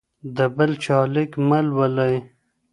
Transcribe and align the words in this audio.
د 0.35 0.37
بل 0.55 0.71
چا 0.83 0.99
لیک 1.13 1.31
مه 1.47 1.59
ولولئ. 1.77 2.15